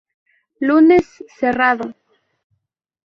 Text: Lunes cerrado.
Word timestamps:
Lunes 0.67 1.07
cerrado. 1.37 1.93